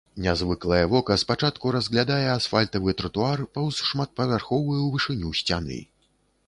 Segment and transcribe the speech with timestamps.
[0.25, 5.81] Нязвыклае вока спачатку разглядае асфальтавы тратуар паўз шматпавярховую вышыню сцяны.